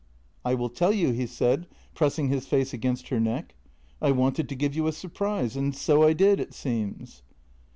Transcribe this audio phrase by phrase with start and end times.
[0.45, 3.53] ""I will tell you," he said, pressing his face against her neck."
[4.01, 7.21] I wanted to give you a surprise, and so I did, it seems."